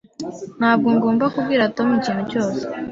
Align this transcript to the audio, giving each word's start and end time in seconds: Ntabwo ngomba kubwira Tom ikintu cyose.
Ntabwo 0.59 0.87
ngomba 0.95 1.25
kubwira 1.35 1.71
Tom 1.75 1.89
ikintu 1.99 2.23
cyose. 2.31 2.59